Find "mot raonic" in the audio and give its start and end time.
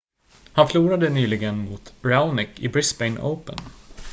1.57-2.49